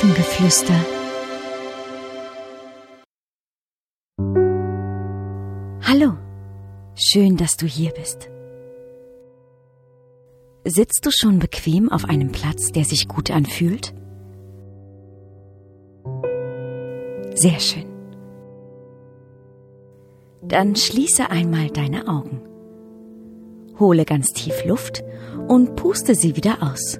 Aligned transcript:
Elfengeflüster. 0.00 0.80
Hallo, 5.82 6.16
schön, 6.94 7.36
dass 7.36 7.58
du 7.58 7.66
hier 7.66 7.90
bist. 7.90 8.30
Sitzt 10.64 11.04
du 11.04 11.10
schon 11.12 11.38
bequem 11.38 11.92
auf 11.92 12.06
einem 12.06 12.32
Platz, 12.32 12.72
der 12.72 12.84
sich 12.84 13.08
gut 13.08 13.30
anfühlt? 13.30 13.92
Sehr 17.34 17.60
schön. 17.60 17.84
Dann 20.42 20.76
schließe 20.76 21.28
einmal 21.28 21.68
deine 21.68 22.08
Augen. 22.08 22.40
Hole 23.78 24.06
ganz 24.06 24.28
tief 24.28 24.64
Luft 24.64 25.04
und 25.46 25.76
puste 25.76 26.14
sie 26.14 26.36
wieder 26.36 26.62
aus. 26.62 26.98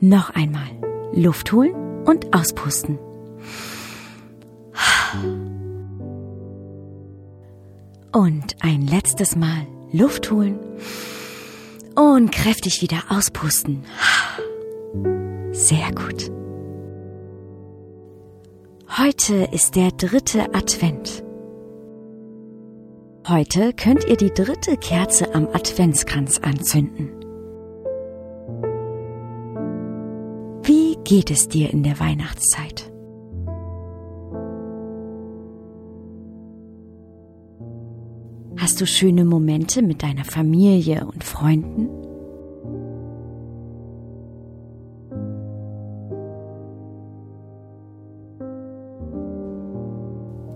Noch 0.00 0.30
einmal 0.30 0.68
Luft 1.12 1.50
holen 1.52 1.74
und 2.04 2.32
auspusten. 2.32 2.98
Und 8.12 8.56
ein 8.60 8.86
letztes 8.86 9.34
Mal 9.34 9.66
Luft 9.92 10.30
holen 10.30 10.58
und 11.96 12.30
kräftig 12.30 12.80
wieder 12.80 13.02
auspusten. 13.08 13.84
Sehr 15.50 15.90
gut. 15.92 16.30
Heute 18.98 19.48
ist 19.50 19.74
der 19.74 19.90
dritte 19.90 20.54
Advent. 20.54 21.24
Heute 23.28 23.72
könnt 23.72 24.04
ihr 24.04 24.16
die 24.16 24.32
dritte 24.32 24.76
Kerze 24.76 25.34
am 25.34 25.48
Adventskranz 25.48 26.38
anzünden. 26.38 27.17
Geht 31.08 31.30
es 31.30 31.48
dir 31.48 31.70
in 31.72 31.82
der 31.82 31.98
Weihnachtszeit? 32.00 32.92
Hast 38.58 38.78
du 38.82 38.86
schöne 38.86 39.24
Momente 39.24 39.80
mit 39.80 40.02
deiner 40.02 40.26
Familie 40.26 41.06
und 41.10 41.24
Freunden? 41.24 41.88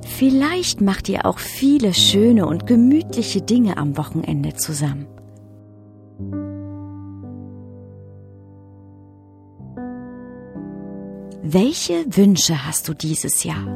Vielleicht 0.02 0.82
macht 0.82 1.08
ihr 1.08 1.24
auch 1.24 1.38
viele 1.38 1.94
schöne 1.94 2.44
und 2.44 2.66
gemütliche 2.66 3.40
Dinge 3.40 3.78
am 3.78 3.96
Wochenende 3.96 4.52
zusammen. 4.52 5.06
Welche 11.44 12.04
Wünsche 12.16 12.64
hast 12.64 12.86
du 12.88 12.94
dieses 12.94 13.42
Jahr? 13.42 13.66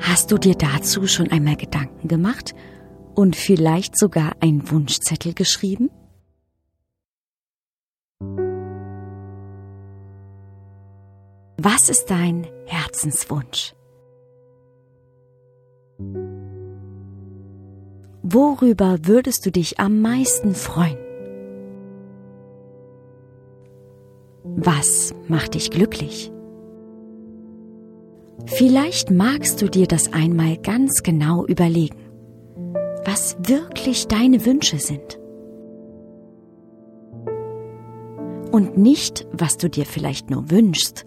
Hast 0.00 0.32
du 0.32 0.38
dir 0.38 0.56
dazu 0.56 1.06
schon 1.06 1.30
einmal 1.30 1.54
Gedanken 1.54 2.08
gemacht 2.08 2.52
und 3.14 3.36
vielleicht 3.36 3.96
sogar 3.96 4.32
einen 4.40 4.68
Wunschzettel 4.68 5.34
geschrieben? 5.34 5.88
Was 11.56 11.88
ist 11.88 12.06
dein 12.06 12.48
Herzenswunsch? 12.66 13.74
Worüber 18.24 18.98
würdest 19.02 19.46
du 19.46 19.52
dich 19.52 19.78
am 19.78 20.00
meisten 20.00 20.56
freuen? 20.56 21.09
Was 24.62 25.14
macht 25.26 25.54
dich 25.54 25.70
glücklich? 25.70 26.30
Vielleicht 28.44 29.10
magst 29.10 29.62
du 29.62 29.70
dir 29.70 29.86
das 29.86 30.12
einmal 30.12 30.58
ganz 30.58 31.02
genau 31.02 31.46
überlegen, 31.46 31.96
was 33.06 33.38
wirklich 33.40 34.06
deine 34.06 34.44
Wünsche 34.44 34.78
sind. 34.78 35.18
Und 38.52 38.76
nicht, 38.76 39.26
was 39.32 39.56
du 39.56 39.70
dir 39.70 39.86
vielleicht 39.86 40.28
nur 40.28 40.50
wünschst, 40.50 41.06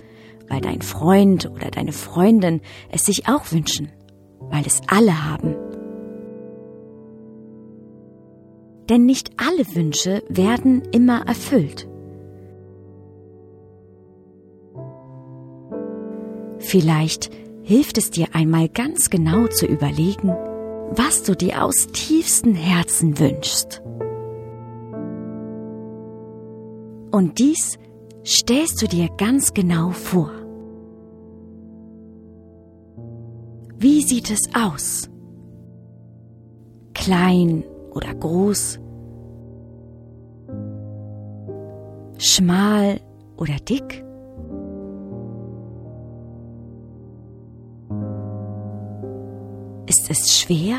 weil 0.50 0.62
dein 0.62 0.82
Freund 0.82 1.52
oder 1.54 1.70
deine 1.70 1.92
Freundin 1.92 2.60
es 2.90 3.06
sich 3.06 3.28
auch 3.28 3.52
wünschen, 3.52 3.92
weil 4.50 4.66
es 4.66 4.82
alle 4.88 5.30
haben. 5.30 5.56
Denn 8.90 9.06
nicht 9.06 9.30
alle 9.38 9.76
Wünsche 9.76 10.24
werden 10.28 10.82
immer 10.92 11.28
erfüllt. 11.28 11.88
Vielleicht 16.64 17.30
hilft 17.62 17.98
es 17.98 18.10
dir 18.10 18.28
einmal 18.34 18.70
ganz 18.70 19.10
genau 19.10 19.48
zu 19.48 19.66
überlegen, 19.66 20.30
was 20.96 21.24
du 21.24 21.36
dir 21.36 21.64
aus 21.64 21.88
tiefstem 21.94 22.56
Herzen 22.56 23.20
wünschst. 23.20 23.82
Und 27.12 27.38
dies 27.38 27.78
stellst 28.26 28.82
du 28.82 28.88
dir 28.88 29.10
ganz 29.18 29.54
genau 29.54 29.92
vor. 29.92 30.32
Wie 33.78 34.02
sieht 34.02 34.32
es 34.32 34.42
aus? 34.56 35.10
Klein 36.94 37.66
oder 37.92 38.16
groß? 38.16 38.80
Schmal 42.18 43.02
oder 43.38 43.56
dick? 43.58 44.06
Es 50.14 50.40
schwer 50.40 50.78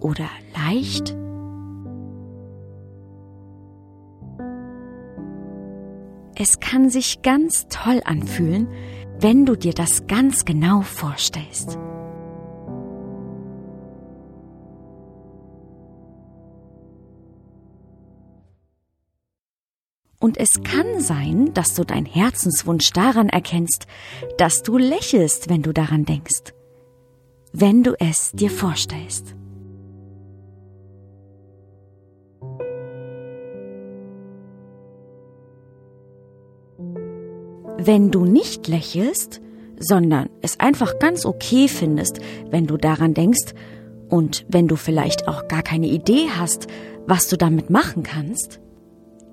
oder 0.00 0.28
leicht? 0.56 1.14
Es 6.34 6.58
kann 6.58 6.90
sich 6.90 7.22
ganz 7.22 7.68
toll 7.68 8.00
anfühlen, 8.04 8.66
wenn 9.20 9.46
du 9.46 9.54
dir 9.54 9.72
das 9.72 10.08
ganz 10.08 10.44
genau 10.44 10.80
vorstellst. 10.80 11.78
Und 20.18 20.38
es 20.38 20.62
kann 20.62 21.00
sein, 21.00 21.54
dass 21.54 21.74
du 21.74 21.84
dein 21.84 22.04
Herzenswunsch 22.04 22.90
daran 22.90 23.28
erkennst, 23.28 23.86
dass 24.38 24.62
du 24.62 24.76
lächelst, 24.76 25.48
wenn 25.48 25.62
du 25.62 25.72
daran 25.72 26.04
denkst, 26.04 26.52
wenn 27.52 27.82
du 27.82 27.94
es 27.98 28.32
dir 28.32 28.50
vorstellst. 28.50 29.34
Wenn 37.78 38.10
du 38.10 38.24
nicht 38.24 38.68
lächelst, 38.68 39.40
sondern 39.78 40.28
es 40.40 40.60
einfach 40.60 40.98
ganz 40.98 41.26
okay 41.26 41.68
findest, 41.68 42.20
wenn 42.50 42.66
du 42.66 42.76
daran 42.76 43.14
denkst 43.14 43.54
und 44.08 44.46
wenn 44.48 44.68
du 44.68 44.76
vielleicht 44.76 45.26
auch 45.26 45.48
gar 45.48 45.62
keine 45.62 45.88
Idee 45.88 46.28
hast, 46.38 46.68
was 47.06 47.28
du 47.28 47.36
damit 47.36 47.70
machen 47.70 48.02
kannst, 48.02 48.60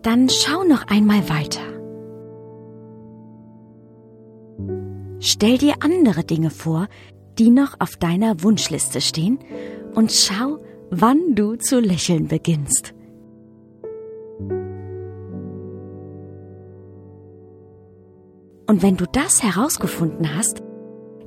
dann 0.02 0.30
schau 0.30 0.64
noch 0.64 0.88
einmal 0.88 1.30
weiter. 1.30 1.62
Stell 5.20 5.58
dir 5.58 5.76
andere 5.82 6.24
Dinge 6.24 6.50
vor, 6.50 6.88
die 7.40 7.50
noch 7.50 7.76
auf 7.80 7.96
deiner 7.96 8.44
Wunschliste 8.44 9.00
stehen 9.02 9.40
und 9.96 10.12
schau, 10.12 10.60
wann 10.92 11.36
du 11.36 11.56
zu 11.56 11.80
lächeln 11.80 12.28
beginnst. 12.28 12.94
Und 18.68 18.84
wenn 18.84 18.98
du 18.98 19.06
das 19.12 19.42
herausgefunden 19.42 20.36
hast, 20.36 20.62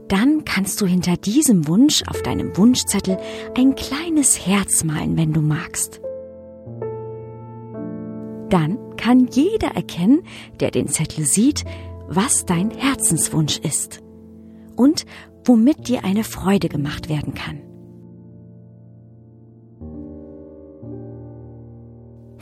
dann 0.06 0.44
kannst 0.44 0.80
du 0.80 0.86
hinter 0.86 1.16
diesem 1.16 1.66
Wunsch 1.66 2.02
auf 2.06 2.22
deinem 2.22 2.56
Wunschzettel 2.56 3.16
ein 3.56 3.74
kleines 3.74 4.46
Herz 4.46 4.84
malen, 4.84 5.16
wenn 5.16 5.32
du 5.32 5.40
magst. 5.40 6.00
Dann 8.50 8.78
kann 8.96 9.26
jeder 9.32 9.68
erkennen, 9.68 10.22
der 10.60 10.70
den 10.70 10.86
Zettel 10.88 11.24
sieht, 11.24 11.64
was 12.06 12.44
dein 12.44 12.70
Herzenswunsch 12.70 13.58
ist 13.58 14.02
und 14.76 15.04
womit 15.44 15.88
dir 15.88 16.04
eine 16.04 16.24
Freude 16.24 16.68
gemacht 16.68 17.08
werden 17.08 17.34
kann. 17.34 17.60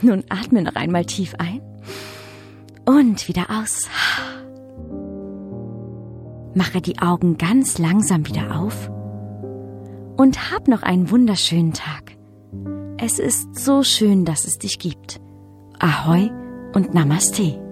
Nun 0.01 0.23
atme 0.29 0.63
noch 0.63 0.75
einmal 0.75 1.05
tief 1.05 1.35
ein 1.37 1.61
und 2.85 3.27
wieder 3.27 3.45
aus. 3.49 3.87
Mache 6.55 6.81
die 6.81 6.99
Augen 6.99 7.37
ganz 7.37 7.77
langsam 7.77 8.27
wieder 8.27 8.59
auf 8.59 8.89
und 10.17 10.51
hab 10.51 10.67
noch 10.67 10.83
einen 10.83 11.09
wunderschönen 11.09 11.73
Tag. 11.73 12.17
Es 12.97 13.19
ist 13.19 13.57
so 13.57 13.83
schön, 13.83 14.25
dass 14.25 14.45
es 14.45 14.57
dich 14.57 14.77
gibt. 14.79 15.21
Ahoi 15.79 16.29
und 16.73 16.93
Namaste. 16.93 17.70